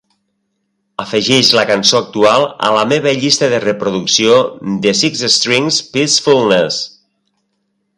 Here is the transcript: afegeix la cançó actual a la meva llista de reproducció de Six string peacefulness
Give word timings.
afegeix 1.03 1.51
la 1.57 1.65
cançó 1.71 1.99
actual 1.99 2.47
a 2.69 2.73
la 2.77 2.87
meva 2.95 3.13
llista 3.21 3.53
de 3.53 3.63
reproducció 3.69 4.41
de 4.87 4.99
Six 5.05 5.27
string 5.39 5.73
peacefulness 5.97 6.85